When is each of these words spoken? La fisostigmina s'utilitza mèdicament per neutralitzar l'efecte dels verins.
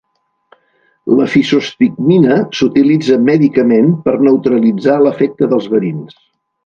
La 1.17 1.27
fisostigmina 1.33 2.37
s'utilitza 2.59 3.17
mèdicament 3.27 3.93
per 4.09 4.17
neutralitzar 4.29 4.97
l'efecte 5.05 5.51
dels 5.53 5.69
verins. 5.77 6.19